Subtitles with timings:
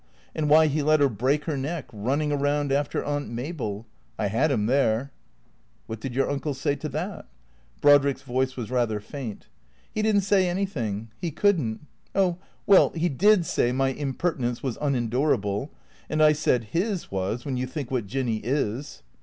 [0.33, 3.85] And why he let her break her neck, running round after Aunt Mabel?
[4.17, 5.11] I had him there.""
[5.89, 7.27] WTiat did your Uncle say to that?"
[7.83, 9.45] (Brodrick's voice was rather faint.)"
[9.93, 11.09] He did n't say anything.
[11.19, 11.81] He could n't—
[12.15, 15.69] oh— well, he did say my impertinence was unendurable.
[16.09, 19.03] And I said his was, when you think what Jinny is.